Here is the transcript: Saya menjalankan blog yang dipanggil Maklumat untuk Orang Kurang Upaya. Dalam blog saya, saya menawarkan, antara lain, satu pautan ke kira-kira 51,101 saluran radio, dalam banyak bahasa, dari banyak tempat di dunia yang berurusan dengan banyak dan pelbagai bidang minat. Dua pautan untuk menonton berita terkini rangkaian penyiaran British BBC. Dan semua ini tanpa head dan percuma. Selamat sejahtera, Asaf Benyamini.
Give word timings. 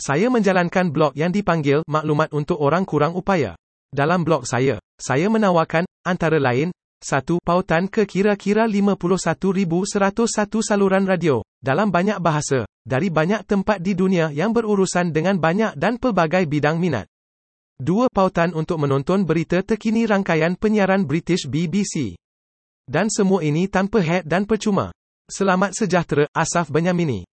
Saya 0.00 0.32
menjalankan 0.32 0.88
blog 0.88 1.12
yang 1.12 1.28
dipanggil 1.28 1.84
Maklumat 1.84 2.32
untuk 2.32 2.56
Orang 2.64 2.88
Kurang 2.88 3.12
Upaya. 3.12 3.60
Dalam 3.92 4.24
blog 4.24 4.48
saya, 4.48 4.80
saya 4.96 5.28
menawarkan, 5.28 5.84
antara 6.00 6.40
lain, 6.40 6.72
satu 7.04 7.36
pautan 7.44 7.92
ke 7.92 8.08
kira-kira 8.08 8.64
51,101 8.64 9.36
saluran 10.64 11.04
radio, 11.04 11.44
dalam 11.60 11.92
banyak 11.92 12.16
bahasa, 12.24 12.64
dari 12.88 13.12
banyak 13.12 13.44
tempat 13.44 13.84
di 13.84 13.92
dunia 13.92 14.32
yang 14.32 14.56
berurusan 14.56 15.12
dengan 15.12 15.36
banyak 15.36 15.76
dan 15.76 16.00
pelbagai 16.00 16.48
bidang 16.48 16.80
minat. 16.80 17.04
Dua 17.76 18.08
pautan 18.08 18.56
untuk 18.56 18.80
menonton 18.80 19.28
berita 19.28 19.60
terkini 19.60 20.08
rangkaian 20.08 20.56
penyiaran 20.56 21.04
British 21.04 21.44
BBC. 21.44 22.16
Dan 22.88 23.12
semua 23.12 23.44
ini 23.44 23.68
tanpa 23.68 24.00
head 24.00 24.24
dan 24.24 24.48
percuma. 24.48 24.88
Selamat 25.28 25.76
sejahtera, 25.76 26.24
Asaf 26.32 26.72
Benyamini. 26.72 27.28